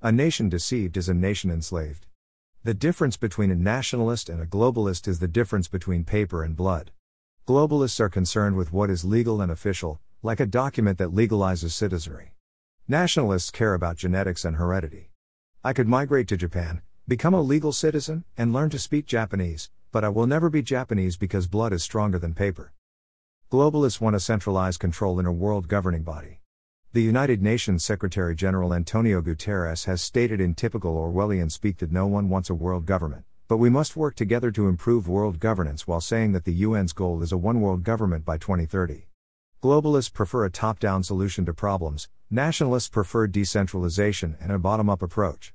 [0.00, 2.06] A nation deceived is a nation enslaved.
[2.62, 6.92] The difference between a nationalist and a globalist is the difference between paper and blood.
[7.48, 12.34] Globalists are concerned with what is legal and official, like a document that legalizes citizenry.
[12.86, 15.10] Nationalists care about genetics and heredity.
[15.64, 20.04] I could migrate to Japan, become a legal citizen, and learn to speak Japanese, but
[20.04, 22.72] I will never be Japanese because blood is stronger than paper.
[23.50, 26.38] Globalists want to centralize control in a world governing body.
[26.94, 32.06] The United Nations Secretary General Antonio Guterres has stated in typical Orwellian speak that no
[32.06, 36.00] one wants a world government, but we must work together to improve world governance while
[36.00, 39.06] saying that the UN's goal is a one world government by 2030.
[39.62, 45.02] Globalists prefer a top down solution to problems, nationalists prefer decentralization and a bottom up
[45.02, 45.52] approach.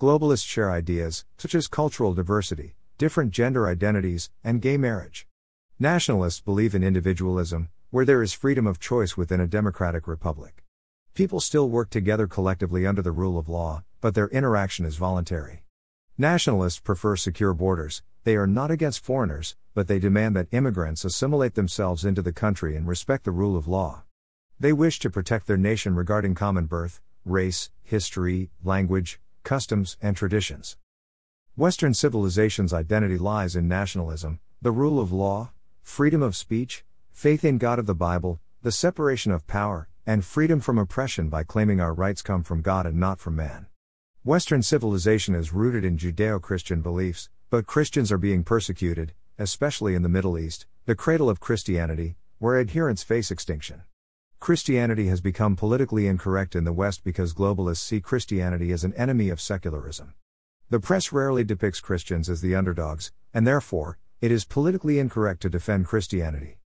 [0.00, 5.28] Globalists share ideas, such as cultural diversity, different gender identities, and gay marriage.
[5.78, 10.62] Nationalists believe in individualism, where there is freedom of choice within a democratic republic.
[11.14, 15.64] People still work together collectively under the rule of law, but their interaction is voluntary.
[16.16, 21.54] Nationalists prefer secure borders, they are not against foreigners, but they demand that immigrants assimilate
[21.54, 24.04] themselves into the country and respect the rule of law.
[24.58, 30.76] They wish to protect their nation regarding common birth, race, history, language, customs, and traditions.
[31.56, 35.50] Western civilization's identity lies in nationalism, the rule of law,
[35.82, 40.60] freedom of speech, faith in God of the Bible, the separation of power, and freedom
[40.60, 43.66] from oppression by claiming our rights come from God and not from man.
[44.24, 50.02] Western civilization is rooted in Judeo Christian beliefs, but Christians are being persecuted, especially in
[50.02, 53.82] the Middle East, the cradle of Christianity, where adherents face extinction.
[54.38, 59.28] Christianity has become politically incorrect in the West because globalists see Christianity as an enemy
[59.28, 60.14] of secularism.
[60.70, 65.50] The press rarely depicts Christians as the underdogs, and therefore, it is politically incorrect to
[65.50, 66.56] defend Christianity.